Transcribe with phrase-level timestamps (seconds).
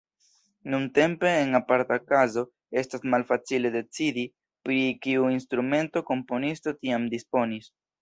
[0.73, 2.45] Nuntempe en aparta kazo
[2.83, 4.27] estas malfacile decidi,
[4.67, 7.75] pri kiu instrumento komponisto tiam disponis.